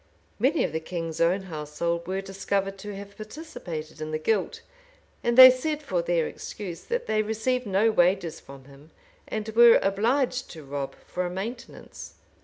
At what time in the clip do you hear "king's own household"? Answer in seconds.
0.79-2.07